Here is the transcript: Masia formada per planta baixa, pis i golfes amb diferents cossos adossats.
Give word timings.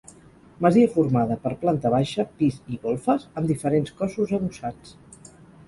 Masia 0.65 0.87
formada 0.95 1.37
per 1.43 1.51
planta 1.65 1.91
baixa, 1.97 2.25
pis 2.41 2.57
i 2.77 2.81
golfes 2.87 3.29
amb 3.29 3.53
diferents 3.55 3.97
cossos 4.03 4.37
adossats. 4.41 4.99